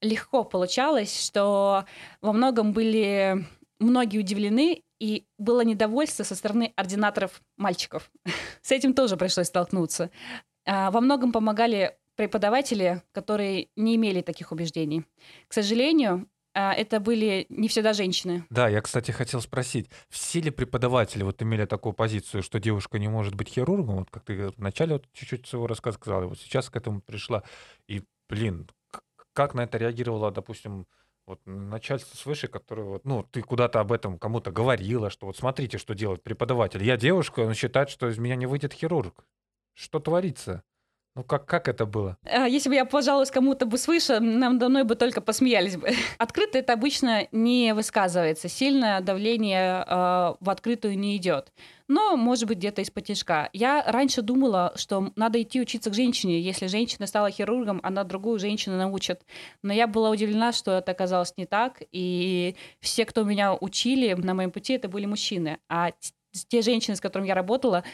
легко 0.00 0.44
получалось, 0.44 1.26
что 1.26 1.84
во 2.20 2.32
многом 2.32 2.72
были 2.72 3.44
многие 3.80 4.18
удивлены, 4.18 4.82
и 5.00 5.26
было 5.38 5.62
недовольство 5.62 6.22
со 6.22 6.34
стороны 6.34 6.72
ординаторов 6.76 7.42
мальчиков. 7.56 8.10
С 8.62 8.72
этим 8.72 8.94
тоже 8.94 9.16
пришлось 9.16 9.48
столкнуться. 9.48 10.10
А, 10.66 10.90
во 10.90 11.00
многом 11.00 11.32
помогали 11.32 11.96
преподаватели, 12.16 13.02
которые 13.12 13.68
не 13.76 13.96
имели 13.96 14.22
таких 14.22 14.52
убеждений. 14.52 15.04
К 15.48 15.52
сожалению, 15.52 16.28
а, 16.54 16.72
это 16.72 17.00
были 17.00 17.46
не 17.48 17.66
всегда 17.68 17.92
женщины. 17.92 18.46
Да, 18.48 18.68
я, 18.68 18.80
кстати, 18.80 19.10
хотел 19.10 19.40
спросить, 19.40 19.90
все 20.08 20.40
ли 20.40 20.50
преподаватели 20.50 21.24
вот 21.24 21.42
имели 21.42 21.66
такую 21.66 21.92
позицию, 21.92 22.42
что 22.42 22.60
девушка 22.60 22.98
не 22.98 23.08
может 23.08 23.34
быть 23.34 23.48
хирургом? 23.48 23.96
Вот 23.96 24.10
как 24.10 24.24
ты 24.24 24.48
вначале 24.56 24.94
вот 24.94 25.06
чуть-чуть 25.12 25.46
своего 25.46 25.66
рассказа 25.66 25.96
сказала, 25.96 26.26
вот 26.26 26.38
сейчас 26.38 26.70
к 26.70 26.76
этому 26.76 27.00
пришла. 27.00 27.42
И, 27.88 28.04
блин, 28.28 28.68
как 29.32 29.54
на 29.54 29.62
это 29.62 29.78
реагировала, 29.78 30.30
допустим, 30.30 30.86
вот 31.26 31.40
начальство 31.46 32.16
свыше, 32.16 32.48
которое 32.48 32.84
вот, 32.84 33.04
ну, 33.04 33.22
ты 33.22 33.42
куда-то 33.42 33.80
об 33.80 33.92
этом 33.92 34.18
кому-то 34.18 34.50
говорила, 34.50 35.10
что 35.10 35.26
вот 35.26 35.36
смотрите, 35.36 35.78
что 35.78 35.94
делает 35.94 36.22
преподаватель. 36.22 36.82
Я 36.82 36.96
девушка, 36.96 37.40
он 37.40 37.54
считает, 37.54 37.90
что 37.90 38.08
из 38.08 38.18
меня 38.18 38.36
не 38.36 38.46
выйдет 38.46 38.72
хирург. 38.72 39.26
Что 39.74 40.00
творится? 40.00 40.62
Ну 41.16 41.22
как, 41.22 41.46
как 41.46 41.68
это 41.68 41.86
было? 41.86 42.16
А, 42.24 42.48
если 42.48 42.68
бы 42.68 42.74
я 42.74 42.84
пожаловалась 42.84 43.30
кому-то 43.30 43.66
бы 43.66 43.78
свыше, 43.78 44.18
нам 44.18 44.58
давно 44.58 44.84
бы 44.84 44.96
только 44.96 45.20
посмеялись 45.20 45.76
бы. 45.76 45.90
Открыто 46.18 46.58
это 46.58 46.72
обычно 46.72 47.28
не 47.30 47.72
высказывается. 47.72 48.48
Сильное 48.48 49.00
давление 49.00 49.84
э, 49.86 50.34
в 50.40 50.50
открытую 50.50 50.98
не 50.98 51.16
идет. 51.16 51.52
Но, 51.86 52.16
может 52.16 52.48
быть, 52.48 52.58
где-то 52.58 52.82
из-под 52.82 53.04
тяжка. 53.04 53.48
Я 53.52 53.84
раньше 53.86 54.22
думала, 54.22 54.72
что 54.74 55.12
надо 55.14 55.40
идти 55.40 55.60
учиться 55.60 55.90
к 55.90 55.94
женщине. 55.94 56.40
Если 56.40 56.66
женщина 56.66 57.06
стала 57.06 57.30
хирургом, 57.30 57.78
она 57.84 58.02
другую 58.02 58.40
женщину 58.40 58.76
научит. 58.76 59.20
Но 59.62 59.72
я 59.72 59.86
была 59.86 60.10
удивлена, 60.10 60.50
что 60.50 60.78
это 60.78 60.90
оказалось 60.90 61.34
не 61.36 61.46
так. 61.46 61.80
И 61.92 62.56
все, 62.80 63.04
кто 63.04 63.22
меня 63.22 63.54
учили 63.54 64.14
на 64.14 64.34
моем 64.34 64.50
пути, 64.50 64.72
это 64.72 64.88
были 64.88 65.06
мужчины. 65.06 65.58
А 65.68 65.92
те 66.48 66.62
женщины, 66.62 66.96
с 66.96 67.00
которыми 67.00 67.28
я 67.28 67.34
работала, 67.34 67.84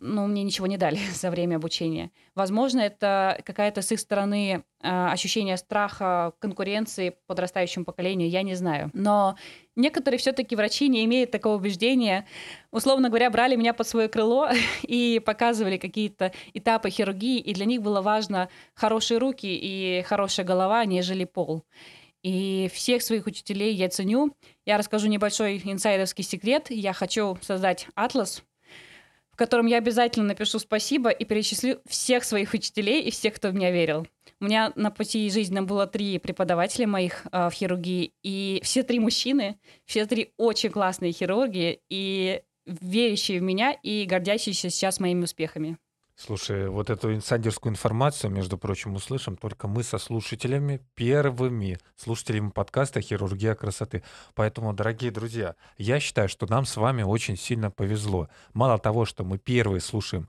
ну, 0.00 0.26
мне 0.26 0.42
ничего 0.42 0.66
не 0.66 0.76
дали 0.76 0.98
за 1.14 1.30
время 1.30 1.56
обучения. 1.56 2.10
Возможно, 2.34 2.80
это 2.80 3.40
какая-то 3.44 3.82
с 3.82 3.92
их 3.92 4.00
стороны 4.00 4.64
э, 4.82 5.06
ощущение 5.06 5.56
страха, 5.56 6.32
конкуренции 6.40 7.16
подрастающему 7.26 7.84
поколению, 7.84 8.28
я 8.28 8.42
не 8.42 8.54
знаю. 8.54 8.90
Но 8.92 9.36
некоторые 9.76 10.18
все-таки 10.18 10.56
врачи 10.56 10.88
не 10.88 11.04
имеют 11.04 11.30
такого 11.30 11.56
убеждения. 11.56 12.26
Условно 12.70 13.08
говоря, 13.08 13.30
брали 13.30 13.56
меня 13.56 13.72
под 13.72 13.86
свое 13.86 14.08
крыло 14.08 14.50
и 14.82 15.20
показывали 15.24 15.78
какие-то 15.78 16.32
этапы 16.52 16.90
хирургии, 16.90 17.38
и 17.38 17.54
для 17.54 17.64
них 17.64 17.82
было 17.82 18.02
важно 18.02 18.48
хорошие 18.74 19.18
руки 19.18 19.46
и 19.46 20.02
хорошая 20.02 20.44
голова, 20.44 20.84
нежели 20.84 21.24
пол. 21.24 21.62
И 22.22 22.70
всех 22.72 23.02
своих 23.02 23.26
учителей 23.26 23.74
я 23.74 23.90
ценю. 23.90 24.34
Я 24.64 24.78
расскажу 24.78 25.08
небольшой 25.08 25.60
инсайдерский 25.62 26.24
секрет. 26.24 26.70
Я 26.70 26.94
хочу 26.94 27.36
создать 27.42 27.86
атлас, 27.94 28.42
в 29.34 29.36
котором 29.36 29.66
я 29.66 29.78
обязательно 29.78 30.26
напишу 30.26 30.60
спасибо 30.60 31.10
и 31.10 31.24
перечислю 31.24 31.80
всех 31.88 32.22
своих 32.22 32.54
учителей 32.54 33.02
и 33.02 33.10
всех, 33.10 33.34
кто 33.34 33.48
в 33.48 33.54
меня 33.54 33.72
верил. 33.72 34.06
У 34.40 34.44
меня 34.44 34.72
на 34.76 34.92
пути 34.92 35.28
жизни 35.28 35.58
было 35.58 35.88
три 35.88 36.20
преподавателя 36.20 36.86
моих 36.86 37.26
э, 37.32 37.48
в 37.48 37.52
хирургии, 37.52 38.12
и 38.22 38.60
все 38.62 38.84
три 38.84 39.00
мужчины, 39.00 39.58
все 39.86 40.06
три 40.06 40.32
очень 40.36 40.70
классные 40.70 41.10
хирурги, 41.10 41.80
и 41.88 42.42
верящие 42.64 43.40
в 43.40 43.42
меня 43.42 43.72
и 43.72 44.04
гордящиеся 44.04 44.70
сейчас 44.70 45.00
моими 45.00 45.24
успехами. 45.24 45.78
Слушай, 46.16 46.68
вот 46.68 46.90
эту 46.90 47.12
инсайдерскую 47.12 47.72
информацию, 47.72 48.30
между 48.30 48.56
прочим, 48.56 48.94
услышим 48.94 49.36
только 49.36 49.66
мы 49.66 49.82
со 49.82 49.98
слушателями, 49.98 50.80
первыми 50.94 51.78
слушателями 51.96 52.50
подкаста 52.50 53.00
«Хирургия 53.00 53.56
красоты». 53.56 54.04
Поэтому, 54.34 54.72
дорогие 54.72 55.10
друзья, 55.10 55.56
я 55.76 55.98
считаю, 55.98 56.28
что 56.28 56.46
нам 56.46 56.66
с 56.66 56.76
вами 56.76 57.02
очень 57.02 57.36
сильно 57.36 57.70
повезло. 57.70 58.28
Мало 58.52 58.78
того, 58.78 59.06
что 59.06 59.24
мы 59.24 59.38
первые 59.38 59.80
слушаем 59.80 60.28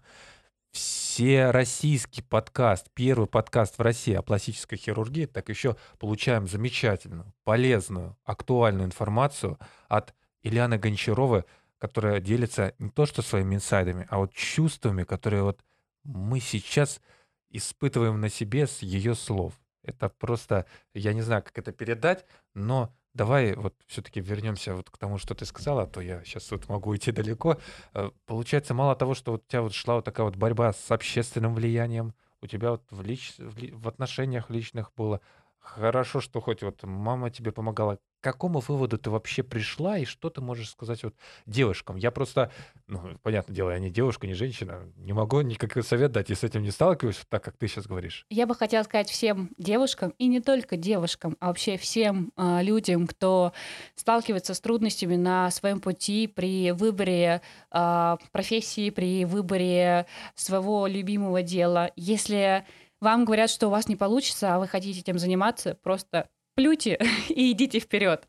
все 0.72 1.51
российский 1.51 2.24
подкаст, 2.24 2.88
первый 2.96 3.27
подкаст 3.27 3.77
в 3.77 3.82
России 3.82 4.15
о 4.15 4.24
пластической 4.24 4.80
хирургии, 4.80 5.27
так 5.27 5.50
еще 5.50 5.77
получаем 6.00 6.48
замечательную, 6.48 7.32
полезную, 7.44 8.18
актуальную 8.25 8.86
информацию 8.88 9.60
от 9.88 10.15
Ильяны 10.42 10.80
Гончаровой, 10.80 11.44
которая 11.77 12.20
делится 12.20 12.74
не 12.80 12.89
то 12.89 13.06
что 13.06 13.22
своими 13.22 13.56
инсайдами, 13.56 14.08
а 14.10 14.18
вот 14.18 14.34
чувствами, 14.34 15.04
которые 15.04 15.44
вот 15.44 15.62
мы 16.05 16.39
сейчас 16.39 17.01
испытываем 17.50 18.21
на 18.21 18.29
себе 18.29 18.67
с 18.67 18.81
ее 18.81 19.15
слов. 19.15 19.53
Это 19.83 20.09
просто, 20.09 20.65
я 20.93 21.13
не 21.13 21.21
знаю, 21.21 21.43
как 21.43 21.57
это 21.57 21.71
передать, 21.71 22.25
но 22.53 22.95
давай 23.13 23.55
вот 23.55 23.75
все-таки 23.88 24.19
вернемся 24.19 24.75
вот 24.75 24.89
к 24.89 24.97
тому, 24.97 25.17
что 25.17 25.35
ты 25.35 25.45
сказала, 25.45 25.83
а 25.83 25.88
то 25.88 26.01
я 26.01 26.24
сейчас 26.24 26.50
вот 26.51 26.67
могу 26.69 26.95
идти 26.95 27.12
далеко. 27.12 27.57
Э, 27.93 28.12
получается, 28.25 28.74
мало 28.74 28.95
того, 28.95 29.13
что 29.13 29.31
вот 29.31 29.43
у 29.45 29.47
тебя 29.47 29.62
вот 29.62 29.74
шла 29.74 29.95
вот 29.95 30.05
такая 30.05 30.25
вот 30.25 30.35
борьба 30.35 30.74
с 30.74 30.91
общественным 30.91 31.53
влиянием, 31.53 32.13
у 32.41 32.47
тебя 32.47 32.71
вот 32.71 32.83
в, 32.91 33.01
лич... 33.01 33.35
в 33.38 33.88
отношениях 33.88 34.50
личных 34.50 34.91
было 34.95 35.21
хорошо, 35.59 36.21
что 36.21 36.41
хоть 36.41 36.62
вот 36.62 36.83
мама 36.83 37.29
тебе 37.29 37.51
помогала 37.51 38.00
какому 38.25 38.60
выводу 38.60 38.98
ты 38.98 39.12
вообще 39.12 39.44
пришла 39.44 40.00
и 40.00 40.05
что 40.05 40.32
ты 40.32 40.41
можешь 40.41 40.72
сказать 40.72 41.03
вот 41.03 41.13
девушкам? 41.46 41.96
Я 41.96 42.10
просто, 42.10 42.51
ну, 42.88 43.20
понятное 43.22 43.55
дело, 43.55 43.70
я 43.70 43.77
не 43.77 43.91
девушка, 43.91 44.25
не 44.25 44.34
женщина, 44.34 44.82
не 44.96 45.13
могу 45.13 45.41
никакой 45.41 45.84
совет 45.84 46.12
дать, 46.12 46.32
и 46.32 46.36
с 46.36 46.44
этим 46.44 46.63
не 46.63 46.72
сталкиваюсь, 46.72 47.22
так 47.29 47.44
как 47.44 47.55
ты 47.55 47.67
сейчас 47.67 47.86
говоришь. 47.86 48.25
Я 48.32 48.48
бы 48.48 48.55
хотела 48.55 48.82
сказать 48.82 49.12
всем 49.12 49.51
девушкам, 49.60 50.12
и 50.17 50.25
не 50.25 50.39
только 50.39 50.75
девушкам, 50.75 51.38
а 51.39 51.50
вообще 51.50 51.77
всем 51.77 52.32
э, 52.36 52.63
людям, 52.63 53.05
кто 53.05 53.53
сталкивается 53.94 54.55
с 54.55 54.60
трудностями 54.60 55.17
на 55.17 55.51
своем 55.51 55.79
пути 55.79 56.25
при 56.25 56.72
выборе 56.72 57.44
э, 57.72 58.17
профессии, 58.32 58.89
при 58.89 59.25
выборе 59.25 60.08
своего 60.34 60.88
любимого 60.88 61.44
дела. 61.44 61.91
Если 61.96 62.65
вам 63.00 63.24
говорят, 63.24 63.51
что 63.51 63.67
у 63.67 63.70
вас 63.70 63.88
не 63.88 63.96
получится, 63.96 64.55
а 64.55 64.60
вы 64.60 64.67
хотите 64.67 65.00
этим 65.01 65.20
заниматься, 65.20 65.77
просто 65.84 66.27
плюйте 66.55 67.00
и 67.29 67.51
идите 67.51 67.79
вперед. 67.79 68.27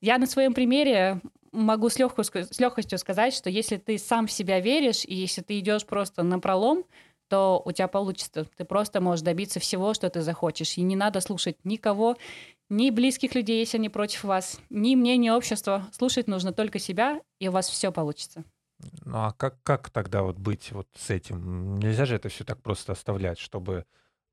Я 0.00 0.18
на 0.18 0.26
своем 0.26 0.54
примере 0.54 1.20
могу 1.52 1.88
с, 1.88 1.98
легкостью, 1.98 2.44
с 2.44 2.58
легкостью 2.60 2.98
сказать, 2.98 3.34
что 3.34 3.50
если 3.50 3.76
ты 3.76 3.98
сам 3.98 4.26
в 4.26 4.32
себя 4.32 4.60
веришь, 4.60 5.04
и 5.04 5.14
если 5.14 5.42
ты 5.42 5.58
идешь 5.58 5.84
просто 5.84 6.22
на 6.22 6.38
пролом, 6.38 6.84
то 7.28 7.62
у 7.64 7.72
тебя 7.72 7.88
получится. 7.88 8.46
Ты 8.56 8.64
просто 8.64 9.00
можешь 9.00 9.24
добиться 9.24 9.58
всего, 9.58 9.94
что 9.94 10.10
ты 10.10 10.20
захочешь. 10.20 10.76
И 10.76 10.82
не 10.82 10.96
надо 10.96 11.20
слушать 11.20 11.56
никого, 11.64 12.16
ни 12.68 12.90
близких 12.90 13.34
людей, 13.34 13.60
если 13.60 13.78
они 13.78 13.88
против 13.88 14.24
вас, 14.24 14.60
ни 14.70 14.94
мнения 14.94 15.32
общества. 15.32 15.88
Слушать 15.92 16.26
нужно 16.26 16.52
только 16.52 16.78
себя, 16.78 17.20
и 17.38 17.48
у 17.48 17.52
вас 17.52 17.68
все 17.68 17.90
получится. 17.90 18.44
Ну 19.04 19.18
а 19.18 19.32
как, 19.32 19.62
как 19.62 19.90
тогда 19.90 20.22
вот 20.22 20.36
быть 20.36 20.72
вот 20.72 20.88
с 20.96 21.10
этим? 21.10 21.78
Нельзя 21.78 22.04
же 22.04 22.16
это 22.16 22.28
все 22.28 22.44
так 22.44 22.60
просто 22.60 22.92
оставлять, 22.92 23.38
чтобы 23.38 23.86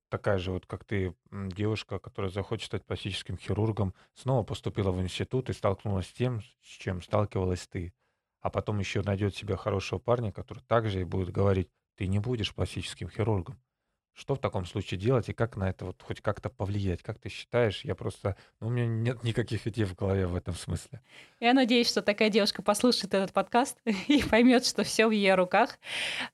такая 0.10 0.38
же 0.38 0.52
вот, 0.52 0.66
как 0.66 0.84
ты, 0.84 1.16
девушка, 1.32 2.00
которая 2.00 2.32
захочет 2.32 2.68
стать 2.68 2.86
пластическим 2.86 3.38
хирургом, 3.38 3.94
снова 4.14 4.44
поступила 4.44 4.92
в 4.92 5.02
институт 5.02 5.50
и 5.50 5.54
столкнулась 5.54 6.08
с 6.08 6.14
тем, 6.14 6.42
с 6.42 6.68
чем 6.68 7.02
сталкивалась 7.02 7.68
ты. 7.68 7.94
А 8.42 8.50
потом 8.50 8.80
еще 8.80 9.02
найдет 9.02 9.36
себе 9.36 9.56
хорошего 9.56 10.00
парня, 10.00 10.32
который 10.32 10.64
также 10.64 11.02
и 11.02 11.06
будет 11.06 11.32
говорить, 11.32 11.70
ты 11.96 12.08
не 12.08 12.20
будешь 12.20 12.54
пластическим 12.54 13.10
хирургом. 13.10 13.60
Что 14.20 14.36
в 14.36 14.40
таком 14.40 14.66
случае 14.66 15.00
делать 15.00 15.30
и 15.30 15.34
как 15.34 15.56
на 15.56 15.70
это 15.70 15.86
вот 15.86 16.04
хоть 16.04 16.20
как-то 16.20 16.50
повлиять? 16.50 17.02
Как 17.02 17.18
ты 17.20 17.30
считаешь? 17.30 17.86
Я 17.86 17.96
просто... 17.96 18.36
Ну, 18.60 18.68
у 18.68 18.70
меня 18.70 18.86
нет 18.86 19.24
никаких 19.24 19.66
идей 19.66 19.86
в 19.86 19.96
голове 19.96 20.28
в 20.28 20.36
этом 20.36 20.56
смысле. 20.56 21.00
Я 21.40 21.54
надеюсь, 21.54 21.88
что 21.88 22.02
такая 22.02 22.30
девушка 22.30 22.62
послушает 22.62 23.14
этот 23.14 23.32
подкаст 23.32 23.78
и 24.10 24.22
поймет, 24.22 24.66
что 24.66 24.84
все 24.84 25.08
в 25.08 25.12
ее 25.12 25.36
руках. 25.36 25.80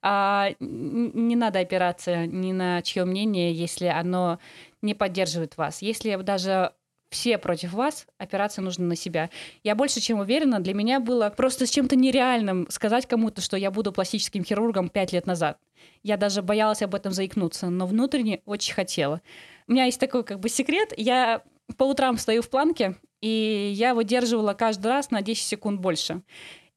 А, 0.02 0.50
не 0.60 1.36
надо 1.36 1.60
опираться 1.60 2.26
ни 2.26 2.54
на 2.54 2.82
чье 2.82 3.06
мнение, 3.06 3.54
если 3.54 3.86
оно 3.86 4.40
не 4.82 4.96
поддерживает 4.96 5.56
вас. 5.56 5.84
Если 5.84 6.16
даже 6.16 6.74
все 7.16 7.38
против 7.38 7.72
вас, 7.72 8.06
опираться 8.18 8.62
нужно 8.62 8.86
на 8.86 8.96
себя. 8.98 9.30
Я 9.64 9.74
больше 9.74 10.02
чем 10.02 10.20
уверена, 10.20 10.60
для 10.60 10.74
меня 10.74 11.00
было 11.00 11.30
просто 11.30 11.66
с 11.66 11.70
чем-то 11.70 11.96
нереальным 11.96 12.68
сказать 12.70 13.08
кому-то, 13.08 13.42
что 13.42 13.56
я 13.56 13.72
буду 13.72 13.94
пластическим 13.94 14.44
хирургом 14.44 14.90
пять 14.90 15.14
лет 15.14 15.26
назад. 15.26 15.58
Я 16.04 16.18
даже 16.18 16.42
боялась 16.42 16.82
об 16.82 16.94
этом 16.94 17.14
заикнуться, 17.14 17.70
но 17.70 17.88
внутренне 17.88 18.42
очень 18.46 18.74
хотела. 18.74 19.22
У 19.68 19.72
меня 19.72 19.86
есть 19.86 20.00
такой 20.00 20.26
как 20.26 20.42
бы 20.42 20.50
секрет. 20.50 20.94
Я 20.98 21.42
по 21.78 21.86
утрам 21.86 22.18
стою 22.18 22.42
в 22.42 22.50
планке, 22.50 22.98
и 23.22 23.72
я 23.74 23.96
выдерживала 23.96 24.54
каждый 24.54 24.88
раз 24.88 25.10
на 25.10 25.22
10 25.22 25.42
секунд 25.42 25.80
больше. 25.80 26.22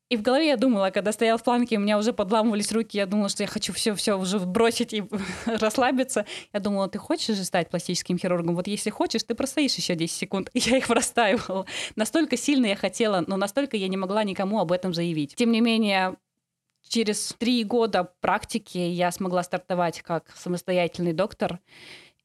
И 0.09 0.17
в 0.17 0.23
голове 0.23 0.49
я 0.49 0.57
думала, 0.57 0.91
когда 0.91 1.13
стояла 1.13 1.37
в 1.39 1.45
планке, 1.45 1.77
у 1.77 1.81
меня 1.81 1.99
уже 1.99 2.15
подламывались 2.15 2.73
руки, 2.73 2.97
я 2.97 3.05
думала, 3.05 3.29
что 3.29 3.43
я 3.43 3.47
хочу 3.47 3.75
все-все 3.75 4.15
уже 4.15 4.39
бросить 4.39 4.95
и 4.95 5.05
расслабиться. 5.47 6.25
Я 6.55 6.61
думала, 6.61 6.89
ты 6.89 6.99
хочешь 6.99 7.37
же 7.37 7.45
стать 7.45 7.69
пластическим 7.69 8.19
хирургом? 8.19 8.57
Вот 8.57 8.67
если 8.69 8.89
хочешь, 8.89 9.23
ты 9.23 9.35
простоишь 9.35 9.75
еще 9.75 9.95
10 9.95 10.17
секунд. 10.17 10.51
И 10.55 10.59
я 10.65 10.79
их 10.79 10.87
простаивала. 10.87 11.67
Настолько 11.95 12.39
сильно 12.39 12.67
я 12.67 12.77
хотела, 12.77 13.23
но 13.27 13.37
настолько 13.37 13.77
я 13.77 13.89
не 13.89 13.99
могла 13.99 14.25
никому 14.25 14.61
об 14.61 14.73
этом 14.73 14.95
заявить. 14.95 15.35
Тем 15.35 15.53
не 15.53 15.61
менее, 15.61 16.17
через 16.89 17.35
три 17.39 17.63
года 17.65 18.11
практики 18.21 18.79
я 18.79 19.13
смогла 19.13 19.43
стартовать 19.43 20.01
как 20.01 20.35
самостоятельный 20.35 21.13
доктор, 21.13 21.61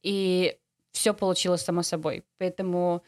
и 0.01 0.55
все 0.93 1.13
получилось 1.13 1.63
само 1.63 1.83
собой. 1.83 2.23
Поэтому 2.37 3.03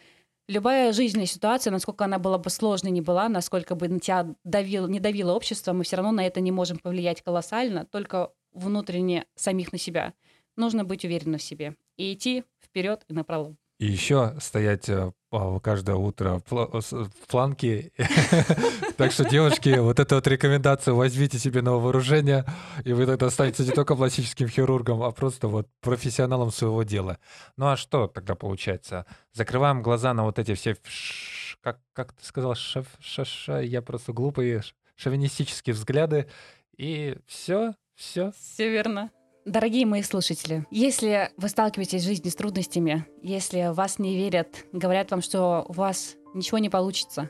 любая 0.48 0.94
жизненная 0.94 1.26
ситуация, 1.26 1.72
насколько 1.72 2.06
она 2.06 2.20
была 2.20 2.38
бы 2.38 2.50
сложной 2.50 2.92
не 2.92 3.02
была, 3.02 3.30
насколько 3.30 3.76
бы 3.76 3.88
на 3.88 4.00
тебя 4.00 4.36
давил, 4.44 4.88
не 4.88 5.00
давило 5.00 5.34
общество, 5.34 5.74
мы 5.74 5.84
все 5.84 5.98
равно 5.98 6.12
на 6.12 6.26
это 6.26 6.40
не 6.42 6.52
можем 6.52 6.78
повлиять 6.78 7.22
колоссально, 7.22 7.86
только 7.86 8.32
внутренне 8.52 9.26
самих 9.36 9.72
на 9.72 9.78
себя. 9.78 10.14
Нужно 10.56 10.86
быть 10.86 11.04
уверенным 11.04 11.40
в 11.40 11.44
себе 11.44 11.76
и 11.98 12.14
идти 12.14 12.44
вперед 12.62 13.04
и 13.08 13.14
напролом. 13.14 13.58
И 13.78 13.88
еще 13.88 14.36
стоять 14.40 14.88
э, 14.88 15.12
каждое 15.62 15.98
утро 15.98 16.42
в 16.50 17.10
фланке. 17.28 17.92
Так 18.98 19.12
что, 19.12 19.26
девушки, 19.26 19.78
вот 19.78 20.00
эту 20.00 20.16
вот 20.16 20.26
рекомендацию 20.28 20.96
возьмите 20.96 21.38
себе 21.38 21.62
на 21.62 21.74
вооружение, 21.74 22.46
и 22.86 22.94
вы 22.94 23.06
тогда 23.06 23.30
станете 23.30 23.64
не 23.64 23.72
только 23.72 23.94
пластическим 23.98 24.48
хирургом, 24.48 25.04
а 25.04 25.12
просто 25.12 25.50
вот 25.50 25.68
профессионалом 25.82 26.50
своего 26.50 26.84
дела. 26.84 27.20
Ну 27.58 27.68
а 27.68 27.76
что 27.76 28.08
тогда 28.08 28.36
получается? 28.36 29.06
Закрываем 29.34 29.82
глаза 29.82 30.14
на 30.14 30.24
вот 30.24 30.40
эти 30.40 30.54
все, 30.54 30.78
как, 31.60 31.82
как 31.92 32.14
ты 32.14 32.26
сказал, 32.26 32.56
шеф, 32.56 32.88
шаша, 33.02 33.60
я 33.60 33.82
просто 33.82 34.14
глупые 34.14 34.62
шовинистические 34.96 35.74
взгляды, 35.74 36.28
и 36.78 37.18
все, 37.28 37.74
все. 37.96 38.32
Все 38.32 38.70
верно. 38.70 39.12
Дорогие 39.46 39.86
мои 39.86 40.02
слушатели, 40.02 40.66
если 40.72 41.30
вы 41.38 41.50
сталкиваетесь 41.50 42.02
в 42.02 42.06
жизни 42.06 42.30
с 42.30 42.36
трудностями, 42.36 43.06
если 43.22 43.72
вас 43.72 44.00
не 44.00 44.16
верят, 44.16 44.66
говорят 44.72 45.12
вам, 45.12 45.22
что 45.22 45.64
у 45.70 45.74
вас 45.74 46.16
ничего 46.34 46.58
не 46.58 46.70
получится, 46.70 47.30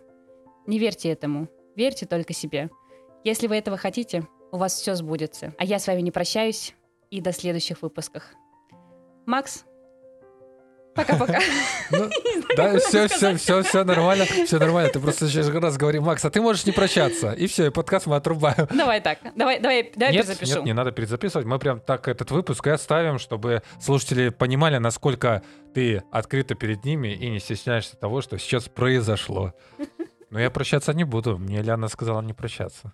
не 0.66 0.80
верьте 0.80 1.10
этому. 1.10 1.50
Верьте 1.76 2.06
только 2.06 2.32
себе. 2.32 2.70
Если 3.26 3.48
вы 3.48 3.58
этого 3.58 3.76
хотите, 3.76 4.26
у 4.54 4.58
вас 4.58 4.76
все 4.76 4.96
сбудется. 4.96 5.54
А 5.58 5.66
я 5.66 5.78
с 5.78 5.88
вами 5.88 6.00
не 6.00 6.12
прощаюсь 6.12 6.74
и 7.12 7.20
до 7.20 7.34
следующих 7.34 7.82
выпусков. 7.82 8.24
Макс, 9.26 9.66
Пока-пока. 10.96 11.40
Ну, 11.92 12.10
да, 12.56 12.80
все, 12.80 13.08
все, 13.10 13.36
все, 13.36 13.62
все 13.64 13.84
нормально, 13.84 14.26
все 14.26 14.58
нормально. 14.60 14.90
Ты 14.90 15.00
просто 15.02 15.28
сейчас 15.28 15.50
раз 15.50 15.76
говори, 15.76 16.00
Макс, 16.00 16.24
а 16.24 16.30
ты 16.30 16.42
можешь 16.42 16.66
не 16.66 16.72
прощаться. 16.72 17.34
И 17.34 17.48
все, 17.48 17.68
и 17.68 17.70
подкаст 17.70 18.08
мы 18.08 18.16
отрубаем. 18.16 18.68
Давай 18.74 19.02
так, 19.02 19.20
давай, 19.36 19.60
давай, 19.60 19.92
давай 19.94 20.14
нет, 20.14 20.26
перезапишу. 20.26 20.56
Нет, 20.56 20.66
не 20.66 20.74
надо 20.74 20.92
перезаписывать. 20.94 21.46
Мы 21.46 21.60
прям 21.60 21.82
так 21.82 22.08
этот 22.08 22.32
выпуск 22.32 22.66
и 22.68 22.70
оставим, 22.70 23.20
чтобы 23.20 23.62
слушатели 23.80 24.30
понимали, 24.30 24.78
насколько 24.78 25.44
ты 25.74 26.02
открыта 26.12 26.56
перед 26.56 26.86
ними 26.86 27.10
и 27.10 27.30
не 27.30 27.40
стесняешься 27.40 27.98
того, 27.98 28.22
что 28.22 28.38
сейчас 28.40 28.70
произошло. 28.70 29.54
Но 30.30 30.40
я 30.40 30.50
прощаться 30.50 30.94
не 30.94 31.04
буду. 31.04 31.38
Мне 31.38 31.62
Ляна 31.62 31.90
сказала 31.90 32.22
не 32.22 32.34
прощаться. 32.34 32.94